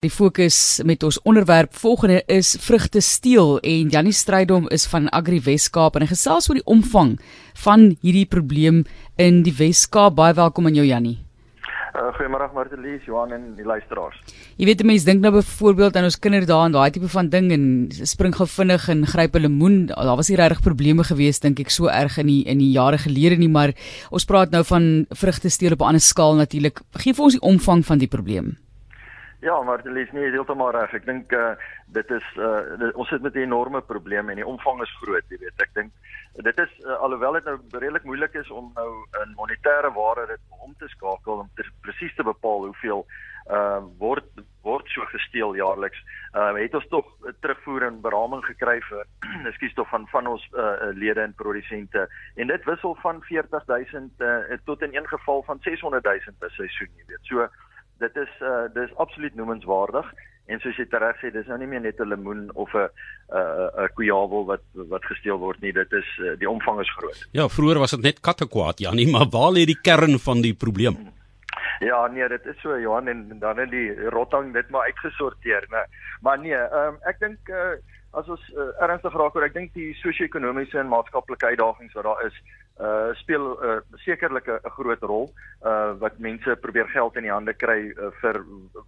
[0.00, 5.42] Die fokus met ons onderwerp volgende is vrugte steel en Janie Strydom is van Agri
[5.44, 7.10] Weskaap en hy gesels oor die omvang
[7.66, 8.78] van hierdie probleem
[9.20, 10.14] in die Weskaap.
[10.16, 11.18] Baie welkom aan jou Janie.
[11.92, 14.16] Uh, Goeiemôre Martelies, Johan en die luisteraars.
[14.56, 17.52] Jy weet mense dink nou byvoorbeeld aan ons kinders daar en daai tipe van ding
[17.52, 19.78] en spring gou vinnig en gryp 'n lemoen.
[19.92, 22.96] Daar was nie regtig probleme gewees dink ek so erg in die in die jare
[22.96, 23.76] gelede nie, maar
[24.08, 26.80] ons praat nou van vrugte steel op 'n ander skaal natuurlik.
[26.96, 28.56] Gee vir ons die omvang van die probleem.
[29.40, 30.92] Ja, maar dit is nie heeltemal reg.
[30.92, 31.54] Ek dink uh
[31.96, 35.24] dit is uh dit, ons sit met 'n enorme probleem en die omvang is groot,
[35.28, 35.62] jy weet.
[35.64, 35.92] Ek dink
[36.34, 38.90] dit is uh, alhoewel dit nou redelik moeilik is om nou
[39.22, 41.50] in monetêre waarde dit om te skakel om
[41.80, 43.06] presies te bepaal hoeveel
[43.50, 44.28] uh word
[44.62, 46.04] word so gesteel jaarliks.
[46.36, 47.08] Uh het ons tog
[47.40, 49.06] terugvoer en beraming gekry vir
[49.50, 54.60] ekskuus tog van van ons uh lede en produsente en dit wissel van 40000 uh,
[54.64, 57.24] tot in een geval van 600000 per seisoen, jy weet.
[57.32, 57.48] So
[58.00, 60.06] dit is uh dis absoluut noemenswaardig
[60.50, 63.84] en soos jy reg sê dis nou nie meer net 'n lemoen of 'n 'n
[63.84, 67.28] 'n kujawel wat wat gesteel word nie dit is uh, die omvang is groot.
[67.32, 70.54] Ja, vroeër was dit net kattekwaad ja, nie, maar waar lê die kern van die
[70.54, 71.09] probleem?
[71.80, 75.84] Ja, nee, dit is so Johan en dan het die rotting dit maar uitgesorteer, né?
[76.20, 77.78] Maar nee, ehm um, ek dink uh
[78.12, 82.24] as ons uh, ernstig raak oor ek dink die sosio-ekonomiese en maatskaplike uitdagings wat daar
[82.26, 82.36] is
[82.82, 85.30] uh speel uh, sekerlik 'n groot rol
[85.62, 88.42] uh wat mense probeer geld in die hande kry uh, vir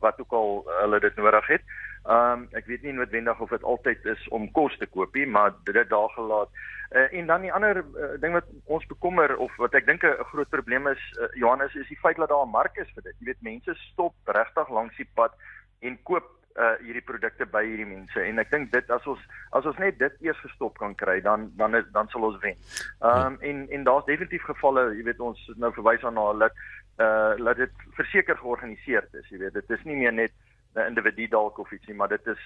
[0.04, 1.64] wat ook al hulle dit nodig het.
[2.04, 5.54] Um ek weet nie noodwendig of dit altyd is om kos te koop nie, maar
[5.64, 6.50] dit daar gelaat.
[6.92, 10.24] Uh, en dan die ander uh, ding wat ons bekommer of wat ek dink 'n
[10.28, 13.14] groot probleem is uh, Johannes is die feit dat daar 'n mark is vir dit.
[13.18, 15.32] Jy weet mense stop regtig langs die pad
[15.80, 19.20] en koop uh hierdie produkte by hierdie mense en ek dink dit as ons
[19.56, 22.56] as ons net dit eers gestop kan kry dan dan is, dan sal ons wen.
[23.00, 26.52] Ehm um, en en daar's definitief gevalle, jy weet ons nou verwys aan na dat
[27.00, 30.32] uh dat dit verseker georganiseer is, jy weet dit is nie meer net
[30.74, 32.42] 'n individu dalk of ietsie maar dit is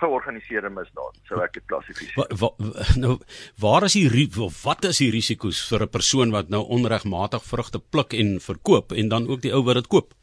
[0.00, 2.16] georganiseerde misdaad sou ek dit klassifiseer.
[2.16, 2.72] Wa, wa,
[3.04, 3.18] nou
[3.60, 4.28] waar is die
[4.64, 9.08] wat is die risiko's vir 'n persoon wat nou onregmatig vrugte pluk en verkoop en
[9.08, 10.14] dan ook die ou wat dit koop?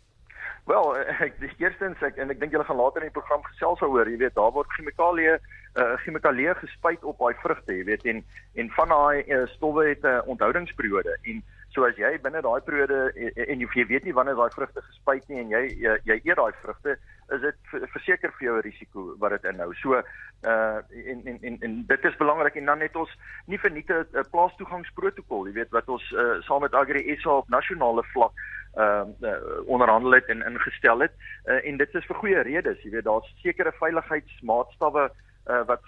[0.69, 4.09] Wel, ek eerstens ek en ek dink julle gaan later in die program gesels daaroor,
[4.09, 5.39] jy weet, daar word chemikalieë
[5.79, 8.21] uh chemikalieë gespuit op daai vrugte, jy weet, en
[8.61, 11.41] en van daai uh, stowwe het 'n uh, onthoudingsperiode en
[11.73, 15.25] so as jy binne daai periode en, en jy weet nie wanneer daai vrugte gespuit
[15.29, 16.95] nie en jy jy, jy eet daai vrugte,
[17.35, 19.73] is dit verseker vir jou 'n risiko wat dit inhou.
[19.81, 20.79] So uh
[21.13, 23.11] en en en, en dit is belangrik en dan het ons
[23.45, 28.03] nie verniete 'n plaastoegangsprotokol, jy weet, wat ons uh, saam met Agri SA op nasionale
[28.13, 28.33] vlak
[28.77, 31.13] ehm uh, uh, onderhandel het en ingestel het
[31.45, 35.81] uh, en dit is vir goeie redes jy weet daar's sekere veiligheidsmaatstawwe uh, wat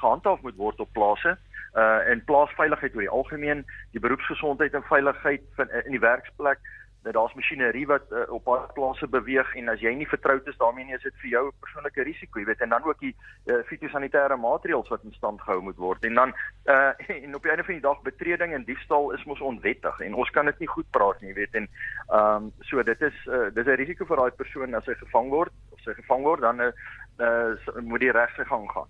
[0.00, 5.42] gehandhaaf moet word op plase uh en plaasveiligheid oor die algemeen die beroepsgesondheid en veiligheid
[5.56, 6.60] van in die werksplek
[7.04, 10.56] dat daar's masjinerie wat uh, op baie plase beweeg en as jy nie vertroud is
[10.60, 13.12] daarmee nie is dit vir jou 'n persoonlike risiko, jy weet, en dan ook die
[13.12, 16.04] uh, fitosanitêre maatreëls wat in stand gehou moet word.
[16.04, 16.92] En dan uh
[17.24, 20.30] en op die einde van die dag betreding en diefstal is mos onwettig en ons
[20.30, 21.68] kan dit nie goed praat nie, jy weet, en
[22.08, 25.28] ehm um, so dit is uh, dis 'n risiko vir daai persoon as hy gevang
[25.28, 26.72] word of sy gevang word dan uh,
[27.20, 28.88] uh moet die regse gang gaan.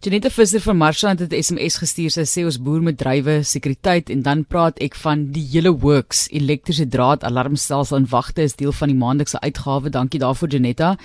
[0.00, 2.10] Janita Visser van Marsland het 'n SMS gestuur.
[2.10, 6.28] Sy sê ons boer met drywe sekuriteit en dan praat ek van die hele works
[6.30, 9.90] elektriese draad alarmstelsel en wagte is deel van die maandelikse uitgawe.
[9.90, 10.96] Dankie daarvoor Janita.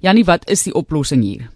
[0.00, 1.48] Janie, wat is die oplossing hier?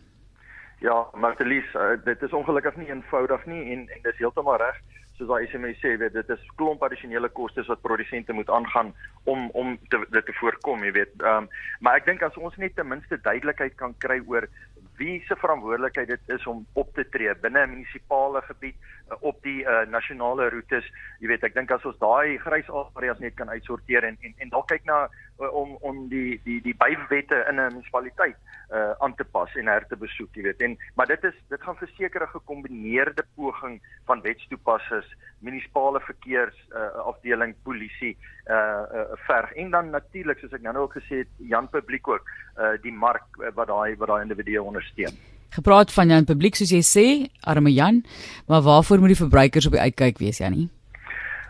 [0.80, 4.76] Ja, Martelies, uh, dit is ongelukkig nie eenvoudig nie en en dis heeltemal reg
[5.18, 8.92] soos daai SMS sê, weet dit is klomp addisionele kostes wat produsente moet aangaan
[9.30, 11.12] om om te, dit te voorkom, jy weet.
[11.22, 11.48] Ehm um,
[11.80, 14.48] maar ek dink as ons net ten minste duidelikheid kan kry oor
[14.96, 19.42] wie se verantwoordelikheid dit is om op te tree binne 'n munisipale gebied uh, op
[19.42, 20.86] die uh, nasionale roetes.
[21.18, 24.48] Jy weet, ek dink as ons daai grys areas net kan uitsorteer en en, en
[24.48, 28.36] dalk kyk na om om die die die bywette in 'n munisipaliteit
[28.74, 30.60] uh, aan te pas en her te besoek, jy weet.
[30.60, 37.06] En maar dit is dit gaan verseker 'n gekombineerde poging van wetstoepassers, munisipale verkeers uh,
[37.06, 41.68] afdeling, polisie, uh, uh verg en dan natuurlik soos ek nou ook gesê het, Jan
[41.68, 42.24] publiek ook,
[42.58, 43.24] uh die mark
[43.54, 45.14] wat daai wat daai individue ondersteun.
[45.50, 48.04] Gepraat van Jan publiek soos jy sê, arme Jan,
[48.46, 50.68] maar waarvoor moet die verbruikers op die uitkyk wees, Janie?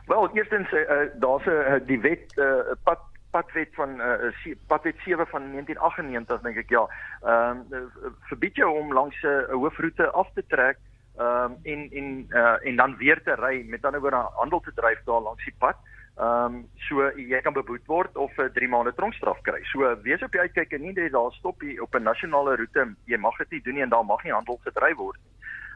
[0.06, 3.00] Wel, eerstens uh, daar's 'n uh, die wet uh, pad
[3.34, 4.30] padwet van uh,
[4.66, 6.84] padwet 7 van 1998 dink ek ja.
[7.22, 7.90] Ehm um,
[8.30, 10.78] verbied jou om langs 'n uh, hoofroete af te trek
[11.16, 14.74] ehm um, en en uh, en dan weer te ry met ander woorde handel te
[14.74, 15.76] dryf daar langs die pad.
[16.16, 19.60] Ehm um, so jy kan beboet word of 'n uh, 3 maande tronkstraf kry.
[19.72, 22.94] So wees op die uitkyk en nie net daar stop hier op 'n nasionale roete.
[23.04, 25.34] Jy mag dit nie doen nie en daar mag nie handel gedryf word nie.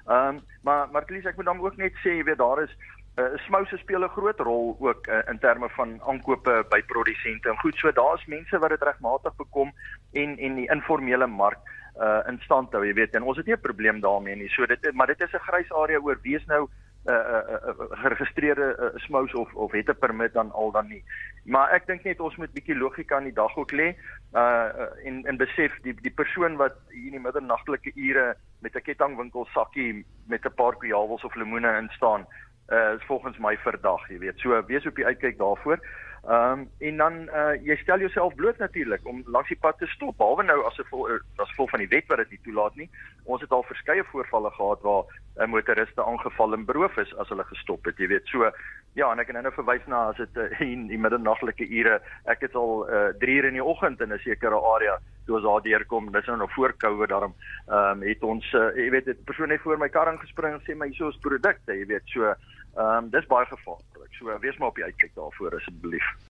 [0.09, 2.75] Ehm um, maar maar Klies ek moet dan ook net sê jy weet daar is
[3.19, 7.49] uh, smouse speel 'n groot rol ook uh, in terme van aankope by produsente.
[7.49, 9.73] En goed, so daar's mense wat dit regmatig bekom
[10.13, 11.59] en en die informele mark
[11.99, 13.15] uh in stand hou, jy weet.
[13.15, 14.49] En ons het nie 'n probleem daarmee nie.
[14.49, 16.69] So dit maar dit is 'n grys area oor wie is nou
[17.09, 20.89] 'n uh, uh, uh, geregistreerde uh, smous of of het 'n permit dan al dan
[20.89, 21.05] nie.
[21.45, 23.97] Maar ek dink net ons moet bietjie logika in die dag ook lê.
[24.33, 24.69] Uh
[25.05, 29.49] en en besef die die persoon wat hier in die middernagtelike ure met 'n kettingwinkel
[29.55, 32.27] sakkie met 'n paar kwiawels of lemoene in staan,
[32.69, 34.39] uh is volgens my verdag, jy weet.
[34.39, 35.81] So wees op die uitkyk daarvoor.
[36.29, 39.87] Ehm um, en dan uh jy stel jouself bloot natuurlik om langs die pad te
[39.87, 42.75] stop behalwe nou as 'n vol as vol van die wet wat dit nie toelaat
[42.77, 42.91] nie.
[43.25, 45.05] Ons het al verskeie voorvalle gehad waar
[45.37, 48.27] uh, motoriste aangeval en beroof is as hulle gestop het, jy weet.
[48.27, 48.51] So
[48.93, 52.41] ja, en ek kan nou verwys na as dit uh, in die middernagtelike ure, ek
[52.41, 54.99] het al uh 3 ure in die oggend in 'n sekere area
[55.29, 57.35] toe ons daar deurkom, dis nou nog voor koue daarom,
[57.69, 60.65] ehm um, het ons uh, jy weet 'n persoon het voor my kar ingespring en
[60.65, 62.07] sê my hierso is produkte, jy weet.
[62.07, 62.35] So
[62.79, 64.13] Ehm um, dis baie gevaarlik.
[64.19, 66.07] So wees maar op die uitkyk daarvoor asseblief.